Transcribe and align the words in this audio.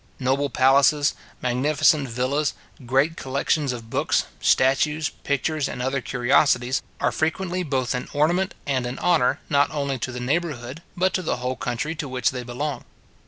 Noble 0.17 0.49
palaces, 0.49 1.13
magnificent 1.43 2.09
villas, 2.09 2.55
great 2.87 3.15
collections 3.15 3.71
of 3.71 3.91
books, 3.91 4.25
statues, 4.39 5.09
pictures, 5.09 5.69
and 5.69 5.79
other 5.79 6.01
curiosities, 6.01 6.81
are 6.99 7.11
frequently 7.11 7.61
both 7.61 7.93
an 7.93 8.07
ornament 8.11 8.55
and 8.65 8.87
an 8.87 8.97
honour, 8.97 9.41
not 9.47 9.69
only 9.69 9.99
to 9.99 10.11
the 10.11 10.19
neighbourhood, 10.19 10.81
but 10.97 11.13
to 11.13 11.21
the 11.21 11.37
whole 11.37 11.55
country 11.55 11.93
to 11.93 12.09
which 12.09 12.31
they 12.31 12.41
belong. 12.41 12.83